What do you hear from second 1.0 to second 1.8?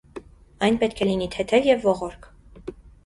է լինի թեթև